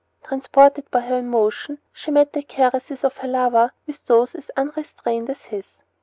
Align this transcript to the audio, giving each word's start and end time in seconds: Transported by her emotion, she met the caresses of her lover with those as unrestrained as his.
Transported 0.23 0.89
by 0.89 1.01
her 1.01 1.19
emotion, 1.19 1.77
she 1.93 2.09
met 2.09 2.33
the 2.33 2.41
caresses 2.41 3.03
of 3.03 3.17
her 3.17 3.27
lover 3.27 3.71
with 3.85 4.03
those 4.07 4.33
as 4.33 4.49
unrestrained 4.57 5.29
as 5.29 5.43
his. 5.43 5.65